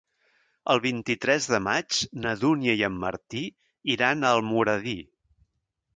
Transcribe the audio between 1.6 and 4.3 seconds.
maig na Dúnia i en Martí iran